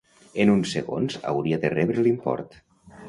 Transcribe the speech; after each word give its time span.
En 0.45 0.51
uns 0.53 0.71
segons 0.77 1.19
hauria 1.33 1.59
de 1.67 1.71
rebre 1.77 2.07
l'import. 2.09 2.59